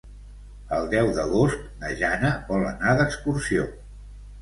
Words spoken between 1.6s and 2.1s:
na